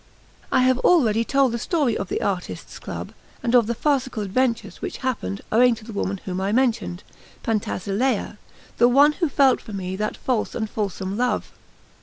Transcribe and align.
I 0.51 0.61
have 0.61 0.79
already 0.79 1.23
told 1.23 1.51
the 1.51 1.59
story 1.59 1.95
of 1.95 2.09
the 2.09 2.23
artists' 2.23 2.79
club, 2.79 3.11
and 3.43 3.53
of 3.53 3.67
the 3.67 3.75
farcical 3.75 4.23
adventures 4.23 4.81
which 4.81 4.97
happened 5.05 5.41
owing 5.51 5.75
to 5.75 5.85
the 5.85 5.93
woman 5.93 6.19
whom 6.25 6.41
I 6.41 6.51
mentioned, 6.51 7.03
Pantasilea, 7.43 8.39
the 8.79 8.87
one 8.87 9.11
who 9.11 9.29
felt 9.29 9.61
for 9.61 9.73
me 9.73 9.95
that 9.97 10.17
false 10.17 10.55
and 10.55 10.67
fulsome 10.67 11.17
love. 11.17 11.51